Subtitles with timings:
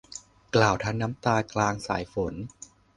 [0.55, 2.33] กล่าวทั้งน้ำตากลางสายฝน